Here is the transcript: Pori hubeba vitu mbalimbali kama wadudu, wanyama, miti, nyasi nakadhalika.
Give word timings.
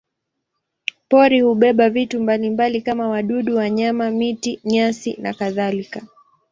Pori 1.09 1.41
hubeba 1.41 1.89
vitu 1.89 2.21
mbalimbali 2.23 2.81
kama 2.81 3.09
wadudu, 3.09 3.57
wanyama, 3.57 4.11
miti, 4.11 4.59
nyasi 4.63 5.17
nakadhalika. 5.21 6.01